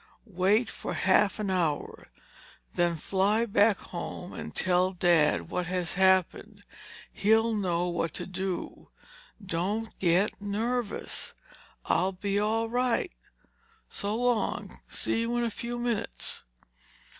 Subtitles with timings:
[0.25, 2.07] "Wait for half an hour.
[2.73, 6.63] Then fly back home and tell Dad what has happened.
[7.13, 8.89] He'll know what to do.
[9.45, 13.11] Don't get nervous—I'll be all right.
[13.89, 14.75] So long.
[14.87, 16.45] See you in a few minutes."